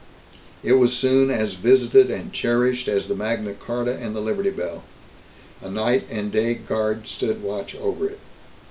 It 0.63 0.73
was 0.79 0.93
soon 0.97 1.29
as 1.29 1.53
visited 1.53 2.09
and 2.09 2.33
cherished 2.33 2.87
as 2.87 3.07
the 3.07 3.13
Magna 3.13 3.53
Carta 3.53 3.95
and 3.95 4.15
the 4.15 4.19
Liberty 4.19 4.49
Bell. 4.49 4.81
A 5.61 5.69
night 5.69 6.07
and 6.09 6.31
day 6.31 6.55
guard 6.55 7.07
stood 7.07 7.43
watch 7.43 7.75
over 7.75 8.09
it. 8.09 8.19